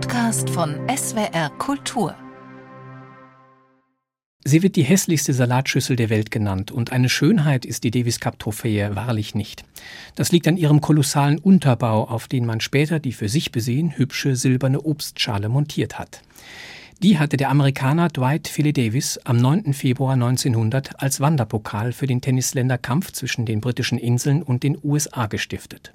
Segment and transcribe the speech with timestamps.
[0.00, 2.14] Podcast von SWR Kultur.
[4.44, 8.38] Sie wird die hässlichste Salatschüssel der Welt genannt und eine Schönheit ist die Davis Cup
[8.38, 9.64] Trophäe wahrlich nicht.
[10.14, 14.36] Das liegt an ihrem kolossalen Unterbau, auf den man später die für sich besehen hübsche
[14.36, 16.22] silberne Obstschale montiert hat.
[17.02, 19.74] Die hatte der Amerikaner Dwight Philly Davis am 9.
[19.74, 25.92] Februar 1900 als Wanderpokal für den Tennisländerkampf zwischen den britischen Inseln und den USA gestiftet.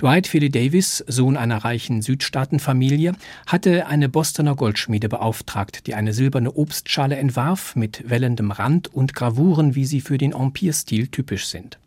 [0.00, 3.14] Dwight Philly Davis, Sohn einer reichen Südstaatenfamilie,
[3.46, 9.74] hatte eine Bostoner Goldschmiede beauftragt, die eine silberne Obstschale entwarf mit wellendem Rand und Gravuren,
[9.74, 11.78] wie sie für den Empire-Stil typisch sind.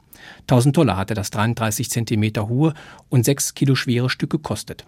[0.41, 2.73] 1000 Dollar hatte das 33 Zentimeter hohe
[3.09, 4.85] und 6 Kilo schwere Stück gekostet.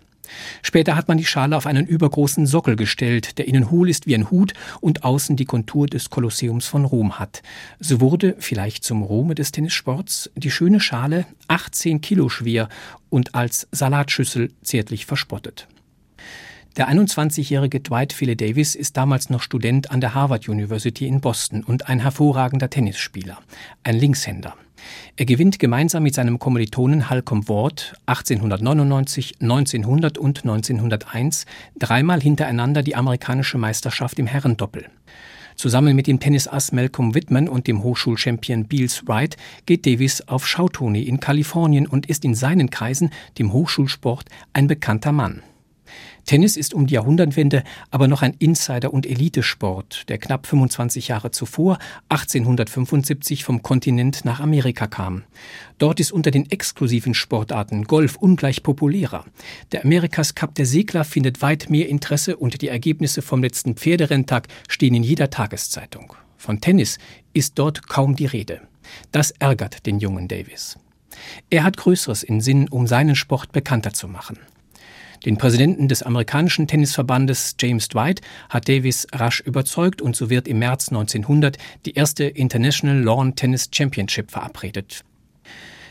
[0.62, 4.16] Später hat man die Schale auf einen übergroßen Sockel gestellt, der innen hohl ist wie
[4.16, 7.42] ein Hut und außen die Kontur des Kolosseums von Rom hat.
[7.80, 12.70] So wurde, vielleicht zum Ruhme des Tennissports, die schöne Schale 18 Kilo schwer
[13.10, 15.68] und als Salatschüssel zärtlich verspottet.
[16.78, 21.64] Der 21-jährige Dwight Philly Davis ist damals noch Student an der Harvard University in Boston
[21.64, 23.40] und ein hervorragender Tennisspieler,
[23.84, 24.56] ein Linkshänder.
[25.18, 31.46] Er gewinnt gemeinsam mit seinem Kommilitonen Halcom Ward 1899, 1900 und 1901
[31.78, 34.86] dreimal hintereinander die amerikanische Meisterschaft im Herrendoppel.
[35.56, 41.02] Zusammen mit dem Tennisass Malcolm Whitman und dem Hochschulchampion Beals Wright geht Davis auf Schautournee
[41.02, 45.42] in Kalifornien und ist in seinen Kreisen, dem Hochschulsport, ein bekannter Mann.
[46.30, 51.32] Tennis ist um die Jahrhundertwende aber noch ein Insider- und Elitesport, der knapp 25 Jahre
[51.32, 55.24] zuvor, 1875, vom Kontinent nach Amerika kam.
[55.80, 59.26] Dort ist unter den exklusiven Sportarten Golf ungleich populärer.
[59.72, 64.50] Der Amerikas Cup der Segler findet weit mehr Interesse und die Ergebnisse vom letzten Pferderenntag
[64.68, 66.14] stehen in jeder Tageszeitung.
[66.38, 67.00] Von Tennis
[67.34, 68.62] ist dort kaum die Rede.
[69.12, 70.78] Das ärgert den jungen Davis.
[71.50, 74.38] Er hat Größeres in Sinn, um seinen Sport bekannter zu machen.
[75.26, 80.60] Den Präsidenten des amerikanischen Tennisverbandes James Dwight hat Davis rasch überzeugt und so wird im
[80.60, 85.04] März 1900 die erste International Lawn Tennis Championship verabredet.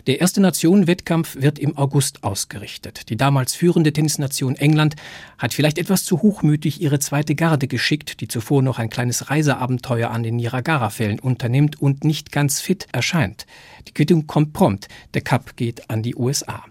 [0.07, 3.11] Der erste Nationenwettkampf wird im August ausgerichtet.
[3.11, 4.97] Die damals führende Tennisnation England
[5.37, 10.11] hat vielleicht etwas zu hochmütig ihre zweite Garde geschickt, die zuvor noch ein kleines Reiseabenteuer
[10.11, 13.45] an den Niagara-Fällen unternimmt und nicht ganz fit erscheint.
[13.87, 14.89] Die Quittung kommt prompt.
[15.13, 16.65] Der Cup geht an die USA.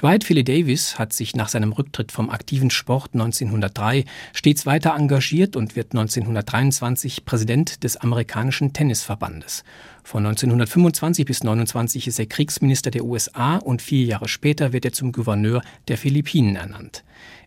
[0.00, 5.56] Dwight Philly Davis hat sich nach seinem Rücktritt vom aktiven Sport 1903 stets weiter engagiert
[5.56, 9.64] und wird 1923 Präsident des amerikanischen Tennisverbandes.
[10.04, 14.92] Von 1925 bis 1929 ist er Kriegsminister der USA und vier Jahre später wird er
[14.92, 17.04] zum Gouverneur der Philippinen ernannt.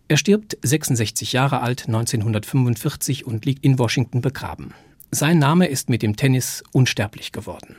[0.08, 4.74] Er stirbt 66 Jahre alt 1945 und liegt in Washington begraben.
[5.10, 7.76] Sein Name ist mit dem Tennis unsterblich geworden.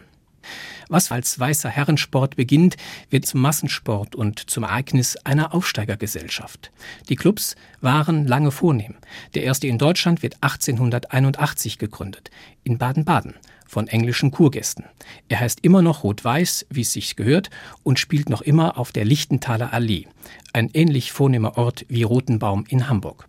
[0.92, 2.76] Was als weißer Herrensport beginnt,
[3.08, 6.70] wird zum Massensport und zum Ereignis einer Aufsteigergesellschaft.
[7.08, 8.96] Die Clubs waren lange vornehm.
[9.34, 12.30] Der erste in Deutschland wird 1881 gegründet,
[12.62, 13.36] in Baden-Baden,
[13.66, 14.84] von englischen Kurgästen.
[15.30, 17.48] Er heißt immer noch Rot-Weiß, wie es sich gehört,
[17.82, 20.08] und spielt noch immer auf der Lichtenthaler Allee,
[20.52, 23.26] ein ähnlich vornehmer Ort wie Rotenbaum in Hamburg.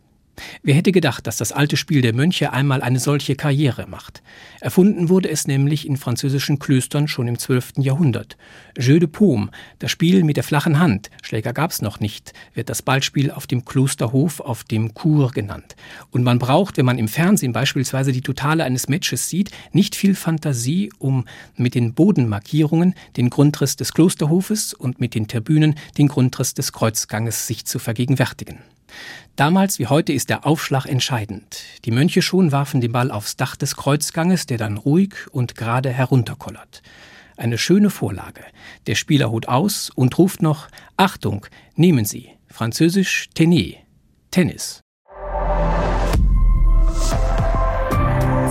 [0.64, 4.24] Wer hätte gedacht, dass das alte Spiel der Mönche einmal eine solche Karriere macht?
[4.62, 7.74] Erfunden wurde es nämlich in französischen Klöstern schon im 12.
[7.78, 8.38] Jahrhundert.
[8.78, 12.82] Jeu de Paume, das Spiel mit der flachen Hand, Schläger gab's noch nicht, wird das
[12.82, 15.76] Ballspiel auf dem Klosterhof, auf dem Cour genannt.
[16.10, 20.16] Und man braucht, wenn man im Fernsehen beispielsweise die Totale eines Matches sieht, nicht viel
[20.16, 26.56] Fantasie, um mit den Bodenmarkierungen den Grundriss des Klosterhofes und mit den Tribünen den Grundriss
[26.56, 28.58] des Kreuzganges sich zu vergegenwärtigen.
[29.36, 31.64] Damals wie heute ist der Aufschlag entscheidend.
[31.86, 35.90] Die Mönche schon warfen den Ball aufs Dach des Kreuzganges, der dann ruhig und gerade
[35.90, 36.84] herunterkollert.
[37.36, 38.44] Eine schöne Vorlage.
[38.86, 40.68] Der Spieler holt aus und ruft noch
[40.98, 42.30] Achtung, nehmen Sie.
[42.48, 43.76] Französisch Tennis.
[44.30, 44.82] Tennis.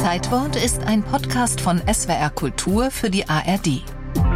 [0.00, 3.82] Zeitwort ist ein Podcast von SWR Kultur für die ARD.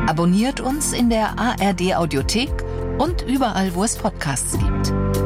[0.06, 2.50] Abonniert uns in der ARD Audiothek
[2.98, 5.05] und überall, wo es Podcasts gibt.